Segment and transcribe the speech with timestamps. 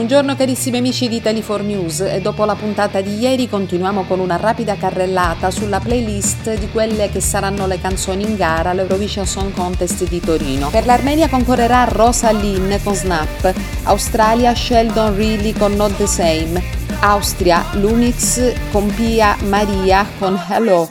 [0.00, 4.36] Buongiorno carissimi amici di Italy4 News e dopo la puntata di ieri continuiamo con una
[4.36, 10.08] rapida carrellata sulla playlist di quelle che saranno le canzoni in gara all'Eurovision Song Contest
[10.08, 10.70] di Torino.
[10.70, 16.62] Per l'Armenia concorrerà Rosa Lynn con Snap, Australia Sheldon Reilly con Not the Same,
[17.00, 20.88] Austria Lunix con Pia Maria con Hello,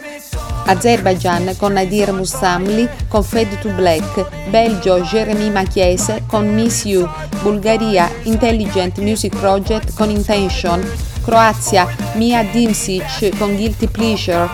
[0.70, 7.09] Azerbaijan con Nadir Mustamli con Fade to Black, Belgio Jeremy Machiese con Miss You,
[7.41, 10.79] Bulgaria Intelligent Music Project con Intention,
[11.23, 14.47] Croazia Mia Dimsic con Guilty Pleasure,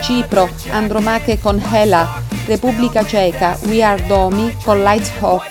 [0.00, 5.44] Cipro Andromache con Hela, Repubblica Ceca We Are Domi con Lights Off,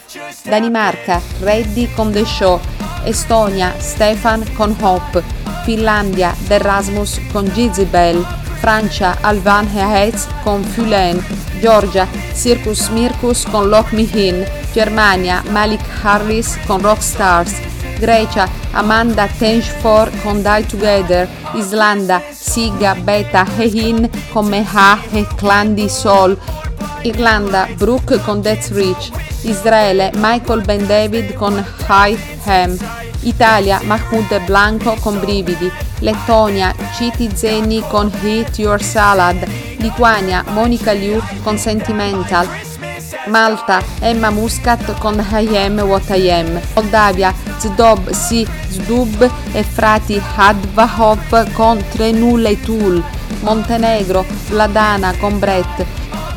[0.44, 2.59] Danimarca Reddy con The Show,
[3.04, 5.22] Estonia Stefan con Hope,
[5.64, 8.26] Finlandia The Rasmus con Gizibel,
[8.60, 11.24] Francia Alvan Heitz con Fulen,
[11.62, 17.54] Georgia Circus Mirkus con Lock Me In, Germania Malik Harris con Rockstars,
[18.00, 25.90] Grecia Amanda Tenchfor con Die Together, Islanda Siga Beta Hein con Meha e Clan di
[25.90, 26.38] Sol,
[27.03, 29.12] Irlanda Brooke con Death Reach,
[29.44, 32.78] Israele Michael Ben David con High Ham,
[33.28, 39.36] Italia Mahmoud Blanco con Brividi, Lettonia Citi Zeni con Hit Your Salad,
[39.78, 42.47] Lituania Monica Liu con Sentimental,
[43.28, 50.22] Malta Emma Muscat con I Am What I Am, Moldavia Zdob Si Zdub e frati
[50.36, 53.03] Hadvahov con Trenule Tool,
[53.41, 55.86] Montenegro Vladana con Brett,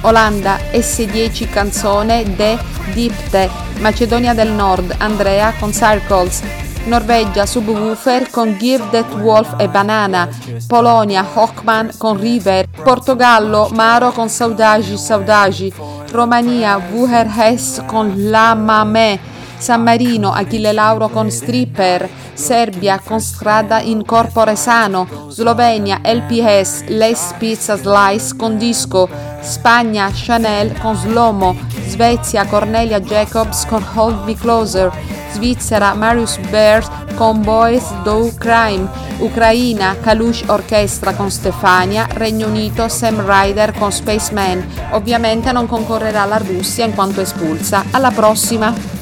[0.03, 2.59] Olanda S10 canzone De
[2.93, 6.43] Dipte, Macedonia del Nord Andrea con Circles,
[6.85, 10.29] Norvegia Subwoofer con Give That Wolf e Banana,
[10.67, 15.73] Polonia Hockman con River, Portogallo Maro con Saudagi Saudagi,
[16.11, 19.19] Romania Wuher Hess con La Mame,
[19.59, 27.35] San Marino Achille Lauro con Stripper, Serbia con Strada in Corpore Sano, Slovenia LPS Les
[27.39, 29.09] Pizza Slice con Disco,
[29.43, 31.55] Spagna Chanel con Slomo,
[31.87, 34.91] Svezia Cornelia Jacobs con Hold Me Closer,
[35.33, 43.25] Svizzera Marius Bears con Boys Do Crime, Ucraina Kalush Orchestra con Stefania, Regno Unito Sam
[43.25, 44.67] Ryder con Spaceman.
[44.93, 47.85] Ovviamente non concorrerà la Russia in quanto espulsa.
[47.91, 49.00] Alla prossima!